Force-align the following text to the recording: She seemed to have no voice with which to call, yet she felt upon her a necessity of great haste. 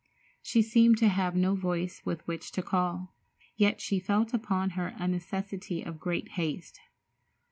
She 0.41 0.63
seemed 0.63 0.97
to 0.97 1.09
have 1.09 1.35
no 1.35 1.53
voice 1.53 2.03
with 2.05 2.25
which 2.27 2.51
to 2.53 2.63
call, 2.63 3.13
yet 3.55 3.79
she 3.79 3.99
felt 3.99 4.33
upon 4.33 4.71
her 4.71 4.95
a 4.97 5.07
necessity 5.07 5.83
of 5.83 5.99
great 5.99 6.29
haste. 6.29 6.79